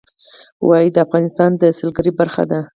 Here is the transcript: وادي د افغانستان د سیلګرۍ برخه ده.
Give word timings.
وادي 0.67 0.89
د 0.93 0.97
افغانستان 1.05 1.49
د 1.61 1.63
سیلګرۍ 1.77 2.11
برخه 2.19 2.43
ده. 2.51 2.59